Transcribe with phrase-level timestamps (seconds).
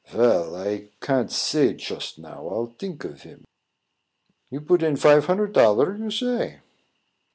[0.07, 3.45] "Vell, I can't say shust now; I'll dink of him.
[4.49, 6.61] You put in fife hunnard dollar, you say?"